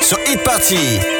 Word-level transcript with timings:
Sur 0.00 0.18
Hit 0.26 0.42
Party. 0.42 1.19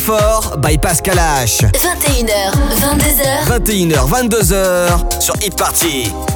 Before 0.00 0.56
by 0.56 0.78
Pascal 0.78 1.18
H. 1.42 1.58
21h, 1.74 2.56
22h. 2.80 3.44
21h, 3.44 4.08
22h 4.08 5.20
sur 5.20 5.34
Hit 5.42 5.54
Party. 5.54 6.29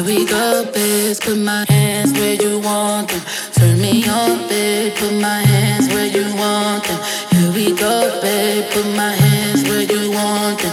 Here 0.00 0.16
we 0.16 0.24
go, 0.24 0.64
bitch, 0.72 1.20
put 1.20 1.36
my 1.36 1.66
hands 1.68 2.14
where 2.14 2.32
you 2.32 2.58
want 2.60 3.10
them. 3.10 3.20
Turn 3.52 3.78
me 3.78 4.02
on, 4.08 4.48
babe, 4.48 4.94
put 4.94 5.12
my 5.12 5.42
hands 5.42 5.88
where 5.88 6.06
you 6.06 6.24
want 6.36 6.84
them. 6.84 7.00
Here 7.28 7.52
we 7.52 7.76
go, 7.76 8.18
babe, 8.22 8.64
put 8.72 8.86
my 8.96 9.12
hands 9.12 9.62
where 9.64 9.82
you 9.82 10.10
want 10.10 10.58
them. 10.60 10.72